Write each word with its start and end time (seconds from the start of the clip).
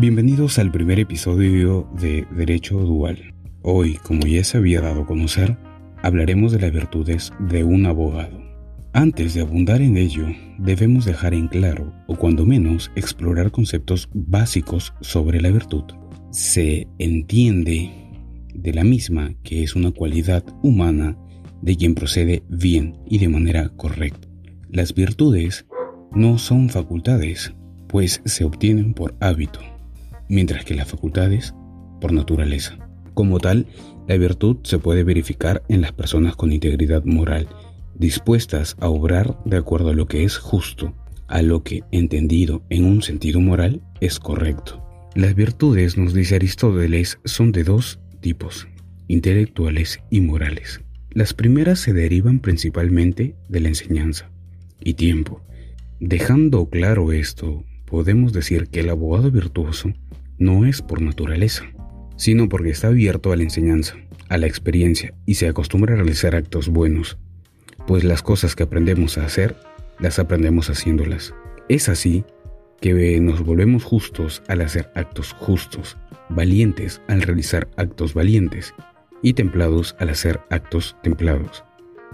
Bienvenidos 0.00 0.60
al 0.60 0.70
primer 0.70 1.00
episodio 1.00 1.90
de 2.00 2.24
Derecho 2.30 2.78
Dual. 2.78 3.34
Hoy, 3.62 3.96
como 4.04 4.28
ya 4.28 4.44
se 4.44 4.56
había 4.56 4.80
dado 4.80 5.02
a 5.02 5.06
conocer, 5.06 5.58
hablaremos 6.04 6.52
de 6.52 6.60
las 6.60 6.70
virtudes 6.70 7.32
de 7.40 7.64
un 7.64 7.84
abogado. 7.84 8.40
Antes 8.92 9.34
de 9.34 9.40
abundar 9.40 9.82
en 9.82 9.96
ello, 9.96 10.28
debemos 10.56 11.04
dejar 11.04 11.34
en 11.34 11.48
claro, 11.48 11.92
o 12.06 12.14
cuando 12.14 12.46
menos, 12.46 12.92
explorar 12.94 13.50
conceptos 13.50 14.08
básicos 14.14 14.94
sobre 15.00 15.40
la 15.40 15.50
virtud. 15.50 15.82
Se 16.30 16.86
entiende 17.00 17.90
de 18.54 18.72
la 18.72 18.84
misma 18.84 19.34
que 19.42 19.64
es 19.64 19.74
una 19.74 19.90
cualidad 19.90 20.44
humana 20.62 21.18
de 21.60 21.76
quien 21.76 21.96
procede 21.96 22.44
bien 22.48 22.98
y 23.04 23.18
de 23.18 23.28
manera 23.28 23.70
correcta. 23.70 24.28
Las 24.70 24.94
virtudes 24.94 25.66
no 26.12 26.38
son 26.38 26.68
facultades, 26.68 27.52
pues 27.88 28.22
se 28.24 28.44
obtienen 28.44 28.94
por 28.94 29.16
hábito, 29.18 29.58
mientras 30.28 30.64
que 30.64 30.74
las 30.74 30.88
facultades 30.88 31.54
por 32.00 32.12
naturaleza. 32.12 32.78
Como 33.14 33.38
tal, 33.38 33.66
la 34.06 34.16
virtud 34.16 34.58
se 34.62 34.78
puede 34.78 35.04
verificar 35.04 35.62
en 35.68 35.80
las 35.80 35.92
personas 35.92 36.36
con 36.36 36.52
integridad 36.52 37.04
moral, 37.04 37.48
dispuestas 37.94 38.76
a 38.80 38.88
obrar 38.88 39.38
de 39.44 39.56
acuerdo 39.56 39.90
a 39.90 39.94
lo 39.94 40.06
que 40.06 40.24
es 40.24 40.38
justo, 40.38 40.94
a 41.26 41.42
lo 41.42 41.62
que, 41.62 41.82
entendido 41.90 42.62
en 42.70 42.84
un 42.84 43.02
sentido 43.02 43.40
moral, 43.40 43.82
es 44.00 44.18
correcto. 44.18 44.84
Las 45.14 45.34
virtudes, 45.34 45.98
nos 45.98 46.14
dice 46.14 46.36
Aristóteles, 46.36 47.18
son 47.24 47.52
de 47.52 47.64
dos 47.64 47.98
tipos, 48.20 48.68
intelectuales 49.08 50.00
y 50.10 50.20
morales. 50.20 50.80
Las 51.10 51.34
primeras 51.34 51.80
se 51.80 51.92
derivan 51.92 52.38
principalmente 52.38 53.34
de 53.48 53.60
la 53.60 53.68
enseñanza 53.68 54.30
y 54.80 54.94
tiempo. 54.94 55.42
Dejando 55.98 56.68
claro 56.68 57.10
esto, 57.10 57.64
podemos 57.86 58.32
decir 58.32 58.68
que 58.68 58.80
el 58.80 58.90
abogado 58.90 59.30
virtuoso 59.30 59.92
no 60.38 60.66
es 60.66 60.82
por 60.82 61.00
naturaleza, 61.02 61.64
sino 62.16 62.48
porque 62.48 62.70
está 62.70 62.88
abierto 62.88 63.32
a 63.32 63.36
la 63.36 63.42
enseñanza, 63.42 63.96
a 64.28 64.38
la 64.38 64.46
experiencia 64.46 65.14
y 65.26 65.34
se 65.34 65.48
acostumbra 65.48 65.94
a 65.94 65.96
realizar 65.96 66.34
actos 66.34 66.68
buenos, 66.68 67.18
pues 67.86 68.04
las 68.04 68.22
cosas 68.22 68.54
que 68.54 68.64
aprendemos 68.64 69.18
a 69.18 69.24
hacer, 69.24 69.56
las 69.98 70.18
aprendemos 70.18 70.70
haciéndolas. 70.70 71.34
Es 71.68 71.88
así 71.88 72.24
que 72.80 73.20
nos 73.20 73.44
volvemos 73.44 73.84
justos 73.84 74.42
al 74.48 74.60
hacer 74.60 74.90
actos 74.94 75.32
justos, 75.32 75.96
valientes 76.28 77.00
al 77.08 77.22
realizar 77.22 77.68
actos 77.76 78.14
valientes 78.14 78.74
y 79.22 79.32
templados 79.32 79.96
al 79.98 80.10
hacer 80.10 80.40
actos 80.50 80.96
templados. 81.02 81.64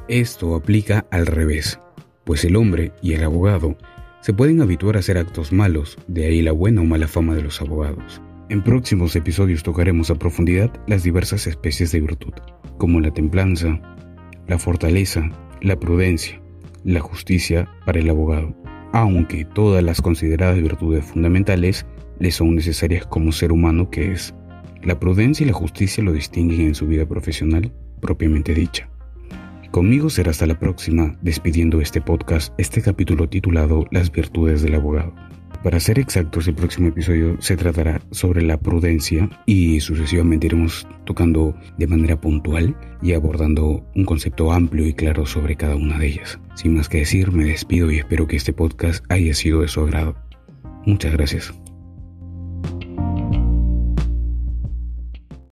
Esto 0.08 0.54
aplica 0.54 1.06
al 1.10 1.26
revés, 1.26 1.78
pues 2.24 2.44
el 2.44 2.56
hombre 2.56 2.92
y 3.02 3.14
el 3.14 3.24
abogado 3.24 3.76
se 4.24 4.32
pueden 4.32 4.62
habituar 4.62 4.96
a 4.96 5.00
hacer 5.00 5.18
actos 5.18 5.52
malos, 5.52 5.98
de 6.06 6.24
ahí 6.24 6.40
la 6.40 6.52
buena 6.52 6.80
o 6.80 6.84
mala 6.84 7.06
fama 7.06 7.34
de 7.34 7.42
los 7.42 7.60
abogados. 7.60 8.22
En 8.48 8.64
próximos 8.64 9.14
episodios 9.16 9.62
tocaremos 9.62 10.10
a 10.10 10.14
profundidad 10.14 10.72
las 10.86 11.02
diversas 11.02 11.46
especies 11.46 11.92
de 11.92 12.00
virtud, 12.00 12.32
como 12.78 13.00
la 13.00 13.10
templanza, 13.10 13.78
la 14.48 14.58
fortaleza, 14.58 15.28
la 15.60 15.78
prudencia, 15.78 16.40
la 16.84 17.00
justicia 17.00 17.68
para 17.84 17.98
el 17.98 18.08
abogado, 18.08 18.56
aunque 18.94 19.44
todas 19.44 19.84
las 19.84 20.00
consideradas 20.00 20.56
virtudes 20.56 21.04
fundamentales 21.04 21.84
le 22.18 22.30
son 22.30 22.54
necesarias 22.54 23.04
como 23.04 23.30
ser 23.30 23.52
humano 23.52 23.90
que 23.90 24.12
es. 24.12 24.34
La 24.82 24.98
prudencia 24.98 25.44
y 25.44 25.48
la 25.48 25.54
justicia 25.54 26.02
lo 26.02 26.14
distinguen 26.14 26.62
en 26.62 26.74
su 26.74 26.86
vida 26.86 27.04
profesional 27.04 27.74
propiamente 28.00 28.54
dicha. 28.54 28.88
Conmigo 29.74 30.08
será 30.08 30.30
hasta 30.30 30.46
la 30.46 30.56
próxima, 30.56 31.18
despidiendo 31.20 31.80
este 31.80 32.00
podcast, 32.00 32.54
este 32.58 32.80
capítulo 32.80 33.28
titulado 33.28 33.86
Las 33.90 34.12
virtudes 34.12 34.62
del 34.62 34.76
abogado. 34.76 35.12
Para 35.64 35.80
ser 35.80 35.98
exactos, 35.98 36.46
el 36.46 36.54
próximo 36.54 36.90
episodio 36.90 37.36
se 37.40 37.56
tratará 37.56 38.00
sobre 38.12 38.42
la 38.42 38.56
prudencia 38.56 39.28
y 39.46 39.80
sucesivamente 39.80 40.46
iremos 40.46 40.86
tocando 41.04 41.56
de 41.76 41.88
manera 41.88 42.20
puntual 42.20 42.76
y 43.02 43.14
abordando 43.14 43.84
un 43.96 44.04
concepto 44.04 44.52
amplio 44.52 44.86
y 44.86 44.94
claro 44.94 45.26
sobre 45.26 45.56
cada 45.56 45.74
una 45.74 45.98
de 45.98 46.06
ellas. 46.06 46.38
Sin 46.54 46.76
más 46.76 46.88
que 46.88 46.98
decir, 46.98 47.32
me 47.32 47.42
despido 47.42 47.90
y 47.90 47.98
espero 47.98 48.28
que 48.28 48.36
este 48.36 48.52
podcast 48.52 49.04
haya 49.08 49.34
sido 49.34 49.62
de 49.62 49.66
su 49.66 49.80
agrado. 49.80 50.14
Muchas 50.86 51.10
gracias. 51.14 51.52